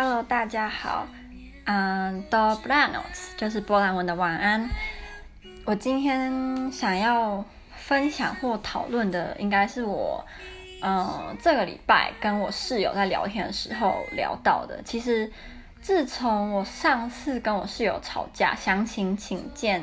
[0.00, 1.08] Hello，大家好，
[1.64, 3.02] 嗯，Dobranoc
[3.36, 4.70] 就是波兰文的晚安。
[5.64, 10.24] 我今天想要分享或讨论的，应该是我，
[10.82, 14.80] 嗯，这个礼拜跟我室友在聊天的时候聊到的。
[14.84, 15.32] 其实，
[15.80, 19.82] 自从我上次跟我室友吵架，详情请见。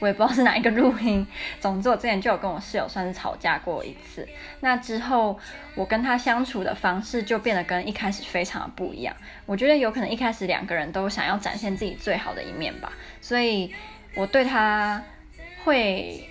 [0.00, 1.26] 我也不知道是哪一个录音，
[1.60, 4.26] 总之我之前就有跟我室友算是吵架过一次。
[4.60, 5.38] 那之后
[5.74, 9.14] 我跟他相处的方式就变得跟一开始非常的不一样。
[9.46, 13.72] 我觉得有可能一开始两个人都想要展现自己最好的一面吧，所以
[14.14, 15.02] 我对他
[15.64, 16.28] 会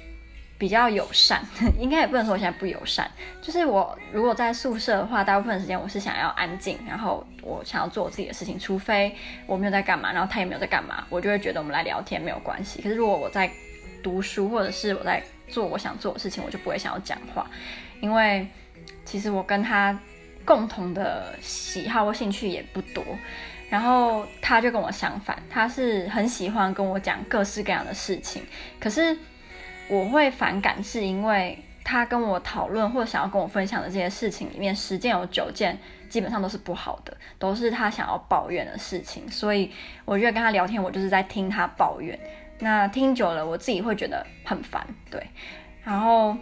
[0.57, 1.41] 比较友善，
[1.77, 3.09] 应该也不能说我现在不友善。
[3.41, 9.15] 就是我如果在宿舍的话，大部分时间我是想要安静，然后我想要做我自己的事情，除非
[9.45, 12.81] 我没有在干嘛，然后他也没有在干嘛，我就会觉得我们来聊天没有关系。
[12.81, 13.49] 可是如果我在
[14.01, 17.49] 读书，或者是我在做我想做的事情，我就不会想要讲话，
[18.01, 18.47] 因为
[19.05, 19.97] 其实我跟他
[20.43, 23.03] 共同的喜好或兴趣也不多。
[23.69, 28.41] 然后他就跟我相反，他是很喜欢跟我讲各式各样的事情。
[28.79, 29.17] 可是
[29.87, 35.77] 我会反感，是因为他跟我讨论或者想要跟我分享的这些事情里面，十件有九件
[36.09, 39.29] 基本上都是不好的，都是他想要抱怨的事情。
[39.29, 39.71] 所以
[40.05, 42.19] 我觉得跟他聊天，我就是在听他抱怨。
[42.59, 45.25] 那听久了，我自己会觉得很烦，对。
[45.83, 46.35] 然后，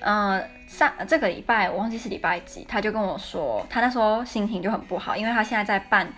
[0.00, 6.10] 嗯、上这个礼拜我忘记是礼拜几，他就跟我说，他那时候心情就很不好，因为他现在在办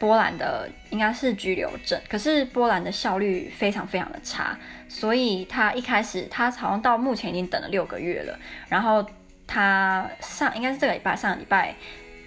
[0.00, 8.36] 波兰的应该是居留证，可是波兰的效率非常非常的差，所以他一开始他好像到目前已经等了六个月了，
[8.68, 9.06] 然后
[9.46, 11.72] 他上应该是这个礼拜上个礼拜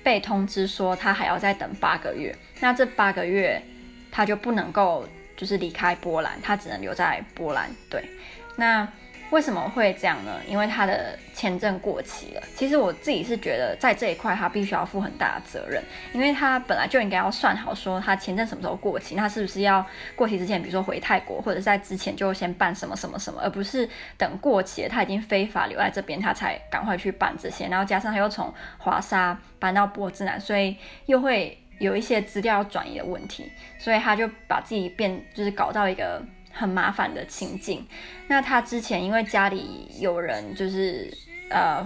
[0.01, 3.61] 被通知说他还要再等八个月，那这八个月
[4.09, 5.05] 他就不能够。
[5.35, 7.67] 就是离开波兰，他只能留在波兰。
[7.89, 8.07] 对，
[8.55, 8.87] 那
[9.33, 10.39] 为什么会这样呢？
[10.47, 12.43] 因为他的签证过期了。
[12.55, 15.81] 其实我自己是觉得，在这一块他必须要负很大的责任，
[16.13, 19.83] 因为他本来就应该要算好，说他签证什么时候过期，那是不是要
[20.15, 27.67] 过期之前，比如说回泰国，或者在之前就先办什么什么什么，而不是等过期了，他已经非法留在这边，他才赶快去办这些。
[27.67, 31.57] 然后加上他又从华沙搬到波兹南，所以又会。
[31.79, 37.85] 有一些资料转移的问题，所以他就把自己变，就是搞到一个很麻烦的情境。
[38.27, 41.11] 那他之前因为家里有人，就是
[41.49, 41.85] 呃，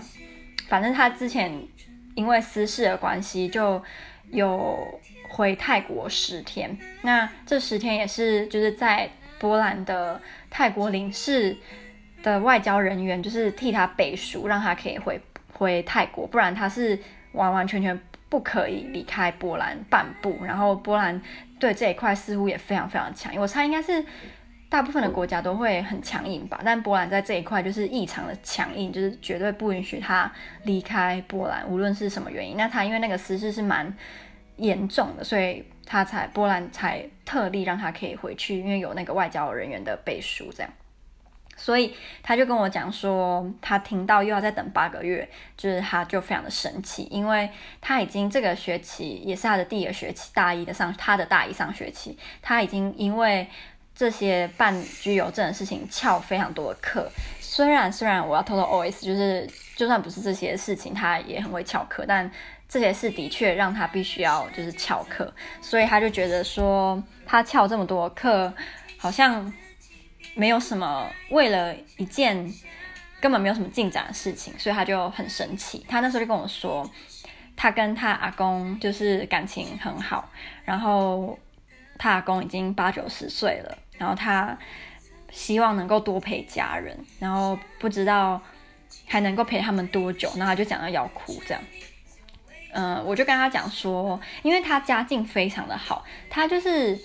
[0.67, 1.51] 反正他之前
[2.13, 3.81] 因为私事的关系，就
[4.29, 6.77] 有回泰国十天。
[7.01, 11.57] 那这十天也是就是在波兰的泰国领事
[12.22, 15.19] 的外交人员，就是替他背书，让他可以回
[15.53, 17.00] 回泰国，不然他是
[17.31, 18.00] 完完全全。
[18.29, 21.22] 不可以离开波兰半步，然后波兰
[21.57, 23.33] 对这一块似乎也非常非常强。
[23.38, 24.03] 我猜应该是
[24.69, 30.31] 大部分的国家都会很强硬吧，但波兰在这一块就是异常的强硬，就是绝对不允许他
[30.63, 32.57] 离开波兰，无论是什么原因。
[32.57, 33.95] 那他因为那个私事是蛮
[34.57, 40.72] 严重的，所以他才波兰才特例让他可以回去，因为有那个外交人员的背书这样。
[41.59, 45.27] 所以他就跟我讲说，他听到又要再等八个月，
[45.57, 47.50] 就是他就非常的生气，因为
[47.81, 53.47] 他已经这个学期也是他的第一个学期，大一的上他的大一上学期，他已经因为
[53.97, 57.11] 这些办居留证的事情翘非常多的课。
[57.41, 62.31] 虽然虽然我要偷偷 OS，就是就算不是这些事情，他也很会翘课，但
[62.69, 68.53] 这些事的确让他必须要就是翘课，所以他就觉得说他翘这么多课，
[68.97, 69.51] 好像。
[70.35, 72.35] 没有什么，为了一件
[73.19, 75.83] 根本没有什么进展的事情，所以他就很生气。
[75.89, 76.87] 他那时候就跟我说，
[77.55, 80.29] 他跟他阿公就是感情很好，
[80.63, 81.39] 然后
[81.97, 84.57] 他阿公已经八九十岁了，然后他
[85.31, 88.41] 希望能够多陪家人，然后不知道
[89.05, 91.63] 还能够陪他们多久，然后他就讲到要哭这样。
[92.71, 96.99] 嗯，我就跟他讲说，因为他家境非常的好，他就是。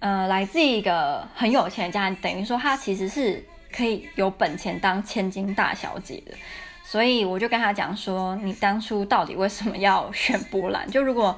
[0.00, 6.36] 呃，来自一个很有钱的家，等于说他其实是可以有本钱当千金大小姐的，
[6.84, 10.86] 所以我就跟他讲说，你当初到底为什么要 选波兰？
[10.90, 11.34] 就如果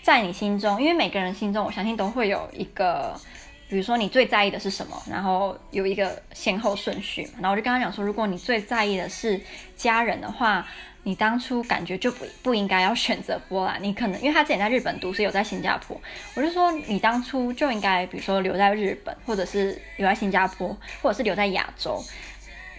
[0.00, 3.20] 在你心中，因为每个人心中，我相信都会有一个，
[3.68, 7.28] 比如说你最在意的是什么，然后有一个先后顺序。
[7.34, 9.40] 然后我就跟他讲说，如果你最在意的是
[9.76, 10.66] 家人的话。
[11.06, 16.00] 你当初感觉就不不应该要选择波兰，你可能因为他之前在日本读，是有在新加坡。
[16.34, 22.02] 我就说你当初就应该，比如说留在日本，或者是留在新加坡，或者是留在亚洲。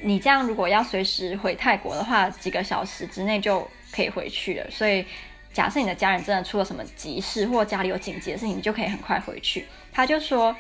[0.02, 4.72] 你这样如果要随时回泰国的话，几个小时之内就可以回去了。
[4.72, 5.06] 所以
[5.54, 9.68] 假设你的家人真的出了什么急事，或家里有紧急的事情，你就可以很快回去。
[9.94, 10.56] 他就说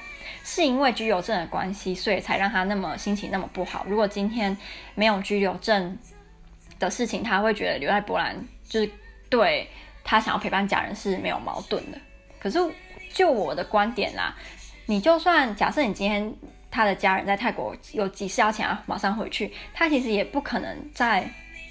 [0.46, 3.84] 是因为居留证的关系，所以才让他那么心情那么不好。
[3.90, 4.56] 如果今天
[4.94, 5.98] 没有居留证，
[6.78, 8.36] 的事情，他会觉得留在波兰
[8.68, 8.90] 就是
[9.30, 9.66] 对
[10.04, 11.98] 他想要陪伴家人是没有矛盾的。
[12.38, 12.60] 可是
[13.14, 14.36] 就我的观点啦，
[14.86, 16.34] 你就算假设你今天
[16.70, 21.26] 他的家人在泰国有急事要请他马上回去，他其实也不可能在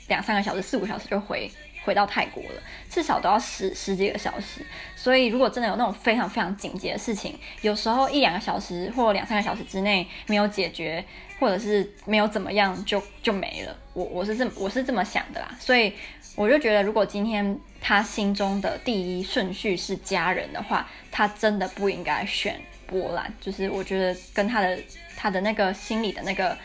[0.08, 1.50] 两三个小时、四五小时就回。
[1.84, 4.64] 回到泰国了，至少都要十十几个小时。
[4.96, 11.04] 所以，如果真的有那种非常非常紧急的事情，有时候一两个小时或两三个小时之内没有解决，
[11.38, 13.76] 或者是没有怎么样，就就没了。
[13.92, 15.54] 我我是这我是这么想的啦。
[15.60, 15.92] 所以，
[16.36, 23.30] 我就觉得，如果今天他心中的第一顺序是家人的话，他真的不应该选波兰。
[23.40, 24.78] 就是我觉得跟他的
[25.16, 26.56] 他的那个心里的那个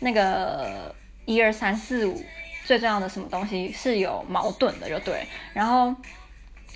[0.00, 0.94] 那个
[1.24, 2.22] 一二三四五。
[2.68, 5.26] 最重要的什么东西是有矛盾的，就对。
[5.54, 5.94] 然后，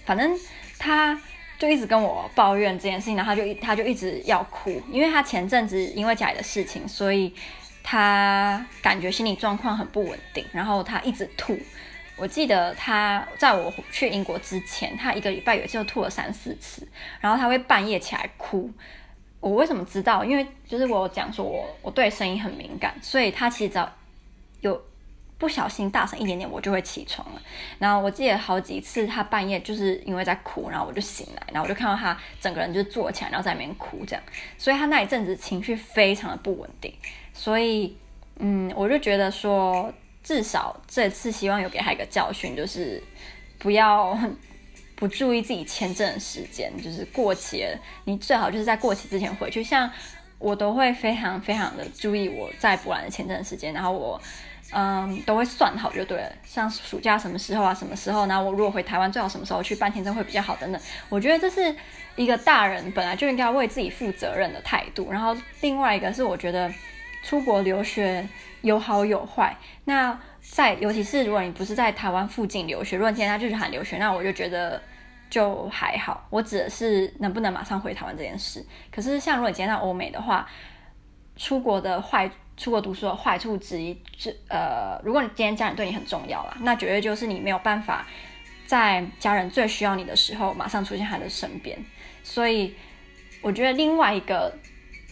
[0.07, 0.35] 反正
[0.79, 1.21] 他
[1.59, 7.35] 就一直跟我抱怨这件事情，然后他就他就一直要哭，因为他前阵子因为家里的事情，所以
[7.83, 11.59] 他感觉心理状况很不稳定，然后他一直吐。
[12.17, 16.89] 我记得他在我去英国之前，他一个礼拜有一次就吐了三四次，
[17.21, 18.73] 然后他会半夜起来哭。
[19.41, 20.25] 我为什么知道？
[20.25, 23.93] 因为就是我讲说我我对声音很敏感，所以他其实只要
[24.63, 24.83] 有。
[25.43, 27.43] 不小心大声一点点，我就会起床了。
[27.81, 34.23] 然后我记得好几次，他半夜就是因为在哭，然后我就醒来，然后我就看到他整个人就坐起来，然后在那边哭这样。
[34.57, 36.95] 所以他那一阵子情绪非常的不稳定。
[37.35, 37.97] 所以，
[38.37, 39.93] 嗯，我就觉得说，
[40.23, 43.03] 至少这次希望有给他一个教训，就是
[43.59, 44.17] 不要
[44.95, 49.65] 不注意自己签证的时间，就是过期了，你最好就是在过期之前回去。
[49.65, 49.91] 像
[50.39, 54.21] 我都会非常非常的注意我在波兰的签证时间，然后我。
[54.75, 56.33] 嗯，都会算好就对了。
[56.45, 58.25] 像暑假什么时候啊，什么时候？
[58.25, 60.81] 呢我如果回台湾，最好什么时候去办签证会比较好等等。
[61.11, 61.77] 我觉得这是
[62.17, 65.13] 一个大人本来就应该为自己负责任的态度。
[65.13, 66.73] 然后另外一个是，我觉得
[67.23, 68.27] 出国留学
[68.63, 69.55] 有好有坏。
[69.85, 74.81] 那在尤其是如果你不是在台湾附近留学，如果今天他就是喊留学，那我就觉得
[75.29, 76.27] 就还好。
[76.31, 78.65] 我指的是能不能马上回台湾这件事。
[78.91, 80.49] 可是像如果你今天在欧美的话，
[81.37, 82.31] 出国的坏。
[82.63, 88.07] 出国读书的坏处之一，是呃，如果你今天家人对你很重要啦，那绝对就是你没有办法
[88.67, 91.77] 在家人最需要你的时候马上出现他的身边。
[92.23, 92.73] 所以
[93.41, 94.57] 我觉得另外一个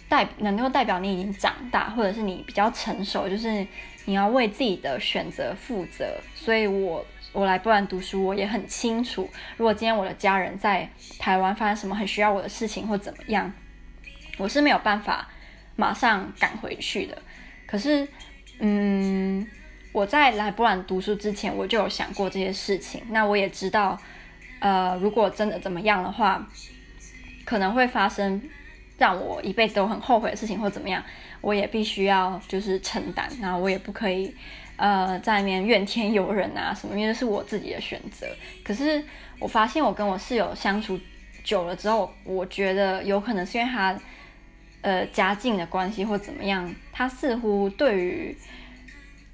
[0.08, 3.66] 代能够代表你已经长大，或者是你比较成熟，就是
[4.04, 6.20] 你要为自己的选择负责。
[6.36, 10.88] 所以我我来波兰读书，我也很清楚，如果今天我的家人在
[11.18, 13.52] 台湾发生什么很需要我的事情或怎么样，
[14.38, 15.28] 我是没有办法
[15.74, 17.20] 马上赶回去的。
[17.70, 18.08] 可是，
[18.58, 19.46] 嗯，
[19.92, 23.00] 我在来波兰读书之前，我就有想过这些事情。
[23.10, 23.96] 那我也知道，
[24.58, 26.44] 呃，如果真的怎么样的话，
[27.44, 28.42] 可能会发生
[28.98, 31.00] 让我一辈子都很后悔的事情，或怎么样，
[31.40, 33.30] 我也必须要就是承担。
[33.38, 34.34] 那我也不可以，
[34.74, 38.26] 呃，在里面怨天尤人啊什么，因为这是我自己的选择。
[38.64, 39.00] 可是
[39.38, 40.98] 我发现，我跟我室友相处
[41.44, 43.96] 久了之后，我觉得有可能是因为他。
[44.82, 48.34] 呃，家境的关系或怎么样，他似乎对于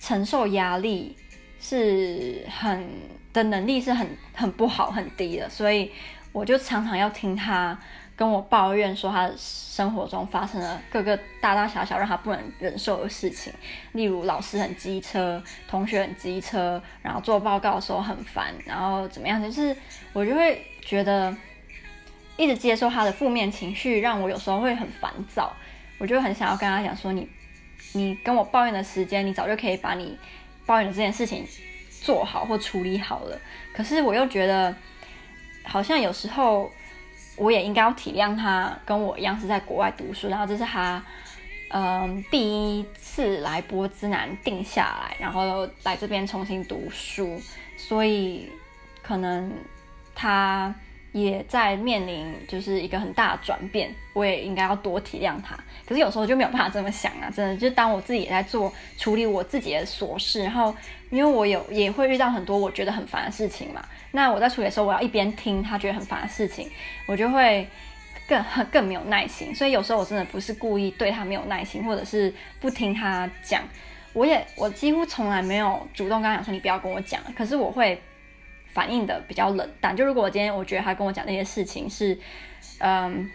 [0.01, 1.17] 承受压力
[1.61, 2.85] 是很
[3.33, 5.93] 的能力是很很不好很低的，所以
[6.33, 7.79] 我就常常要听他
[8.17, 13.53] 跟我抱怨说他生活中发生了各个大大小小让他不能忍受的事情，
[13.93, 19.77] 例如老师很机车，同学很机车，然后做报告的时候很烦，然后怎么样，就是
[20.13, 21.33] 我就会觉得。
[22.37, 25.55] 一直接受他的负面情绪，让我有时候会很烦躁。
[25.99, 27.27] 我就很想要跟他讲说你，
[27.95, 30.19] 你跟我抱怨的时间，你早就可以把你
[30.67, 31.47] 抱怨的这件事情
[32.03, 33.41] 做好或处理好了。
[33.73, 34.77] 可是我又觉得，
[35.65, 36.71] 好像有时候
[37.37, 41.03] 我也应该要体谅他，跟我一样是在国外读书，然后这是他
[41.71, 47.41] 嗯第一次来波兹南定下来，然后来这边重新读书，
[47.79, 48.51] 所以
[49.03, 49.51] 可能
[50.15, 50.75] 他。
[51.17, 55.57] 也在面临就是一个很大的转变，我也应该要多体谅他。
[55.89, 60.75] 可是有时候就没有办法这么想啊，真的就当我自己也在做处理我自己的琐事，然后
[61.09, 63.83] 因为我有也会遇到很多我觉得很烦的事情嘛。
[64.11, 66.71] 那我在处理的时候，我要一边听他觉得很烦的事情，
[67.07, 67.67] 我就会
[68.29, 69.55] 更更没有耐心。
[69.55, 72.31] 所以有时候我真的不是故意对他没有耐心，或者是
[72.61, 73.63] 不听他讲。
[74.13, 77.99] 我也我几乎从来没有主动跟他讲说你不要跟我讲，可是我会。
[78.77, 82.19] 反应的比较冷淡，就如果我今天我觉得他跟我讲那些事情是，
[82.79, 83.27] 嗯，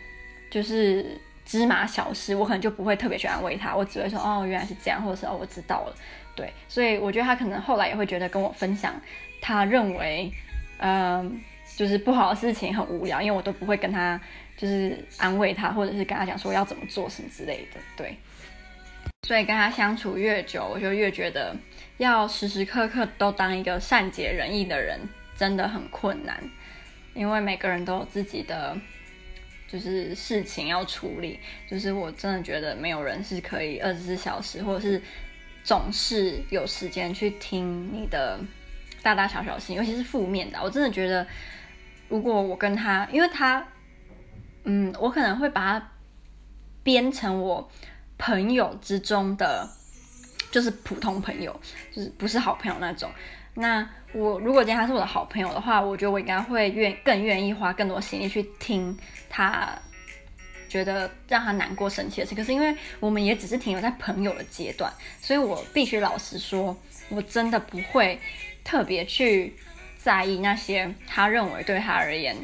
[0.52, 5.96] 就是芝麻小事，我可能就不会特别去安慰他，我只会说哦，原来是这样，或者是哦，我知道了，
[6.36, 8.94] 对，所以我觉得他可能后来也会觉得跟我分享，
[9.42, 10.32] 他认为，
[10.78, 11.42] 嗯，
[11.76, 14.22] 就是不好的事情很无聊，因为我都不会跟他
[14.56, 18.16] 就是安慰他，或者是跟他讲说要怎么做什么之类的，对，
[19.28, 21.56] 所以跟他相处越久，我就越觉得
[21.98, 25.00] 要时时刻刻都当一个善解人意的人。
[25.42, 26.40] 真的很困难，
[27.16, 28.78] 因为每个人都有自己的
[29.68, 31.40] 就是事情要处理。
[31.68, 35.02] 就是我真的觉得没有人是可以二十四小时，或者是
[35.64, 38.40] 总是有时间去听你的
[39.02, 40.60] 大大小小事情，尤其是负面的。
[40.62, 41.26] 我真的觉得，
[42.08, 43.66] 如果我跟他，因为他，
[44.66, 45.92] 嗯，我可能会把他
[46.84, 47.68] 编成我
[48.20, 49.68] 朋友之中的。
[50.52, 51.60] 就是普通朋友，
[51.94, 53.10] 就是不是好朋友那种。
[53.54, 58.98] 那我如果今天他是我的好朋友的话，我觉得我应该会愿更愿意花更多心力去听
[59.30, 59.78] 他
[60.70, 62.34] 觉得让他难过、生气的事。
[62.34, 66.76] 可是因为我们也只是停留在朋友的阶段，所以我必须老实说，
[67.10, 68.18] 我真的不会
[68.64, 69.54] 特别去
[69.98, 72.36] 在意那些他认为对他而言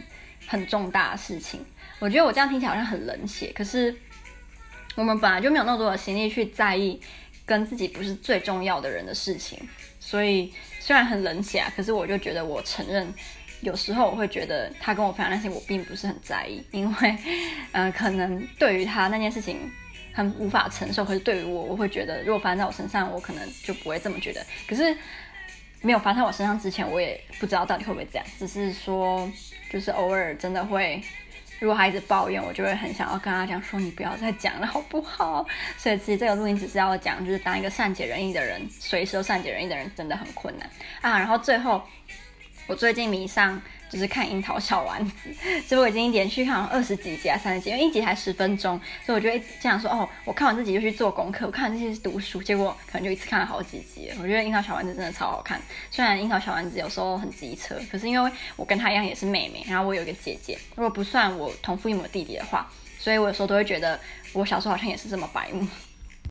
[0.46, 1.66] 很重大的事情。
[2.00, 3.96] 我觉得我这样听起来好像很冷血，可是
[4.96, 7.02] 我们本来就没有那么多的心力去在意。
[7.48, 9.58] 跟自己不是最重要的人的事情，
[10.02, 13.12] 所以虽然很冷血啊，可是我就觉得我承认，
[13.62, 17.18] 有时候我会觉得他跟我分享那些，我并不是很在意，因为，
[17.72, 19.72] 嗯、 可能对于他那件事情
[20.14, 24.46] 很无法承受，可是对于我，我会觉得如果发生在我身上，我可能就不会这么觉得。
[24.68, 24.96] 可是
[25.82, 29.32] 没有发生在我身上之前，我也不知道到底会不会这样，只是说，
[29.72, 31.02] 就是偶尔真的会。
[31.60, 35.46] 如果孩子抱怨，我就会很想要跟他讲说：“你不要再讲了，好不好？”
[35.78, 40.70] 所以其实这个录音只是要讲，就是当一个善解人意的人，随时都善解人意的人真的很困难
[41.02, 41.18] 啊。
[41.18, 41.82] 然后最后，
[42.68, 43.62] 我最近迷上。
[43.90, 45.30] 就是看樱桃小丸子，
[45.68, 54.12] 结果我已经连续看了二十几集啊，三十集，因为一集才十分钟，所以我就一直这样说哦，我看完这集就去做功课，我看完这些是读书，结果可能就一次看了好几集。
[54.22, 64.00] 我觉得樱桃小丸子真的超好看，虽然樱桃小丸子有时候很机车，可是因为我跟她一样也是妹妹，然后我有一个姐姐，如果不算我同父异母弟弟的话，所以我有时候都会觉得
[64.34, 65.66] 我小时候好像也是这么白目，